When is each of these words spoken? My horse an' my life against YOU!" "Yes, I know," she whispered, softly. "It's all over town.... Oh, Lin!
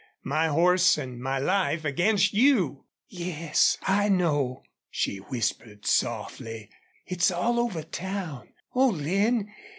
My 0.25 0.47
horse 0.47 0.97
an' 0.97 1.21
my 1.21 1.37
life 1.37 1.85
against 1.85 2.33
YOU!" 2.33 2.85
"Yes, 3.07 3.77
I 3.83 4.09
know," 4.09 4.63
she 4.89 5.17
whispered, 5.17 5.85
softly. 5.85 6.71
"It's 7.05 7.29
all 7.29 7.59
over 7.59 7.83
town.... 7.83 8.49
Oh, 8.73 8.87
Lin! 8.87 9.51